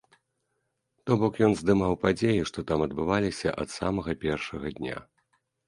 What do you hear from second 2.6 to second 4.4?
там адбываліся ад самага